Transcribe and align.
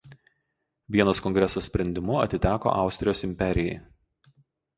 Vienos 0.95 1.21
kongreso 1.25 1.63
sprendimu 1.65 2.15
atiteko 2.23 2.73
Austrijos 2.85 3.23
imperijai. 3.29 3.79